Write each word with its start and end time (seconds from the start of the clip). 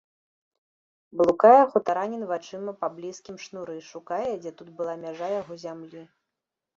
Блукае 1.19 1.57
хутаранін 1.73 2.23
вачыма 2.31 2.73
па 2.85 2.89
блізкім 2.95 3.37
шнуры, 3.43 3.75
шукае, 3.91 4.31
дзе 4.41 4.51
тут 4.63 4.73
была 4.81 4.97
мяжа 5.03 5.29
яго 5.41 5.59
зямлі. 5.65 6.03